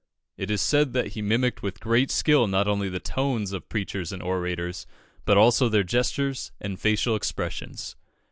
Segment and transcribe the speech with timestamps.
[0.35, 4.11] It is said that he mimicked with great skill not only the tones of preachers
[4.11, 4.87] and orators,
[5.25, 7.95] but also their gestures and facial expressions.